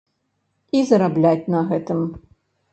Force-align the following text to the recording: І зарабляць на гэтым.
І 0.79 0.81
зарабляць 0.93 1.49
на 1.57 1.61
гэтым. 1.71 2.05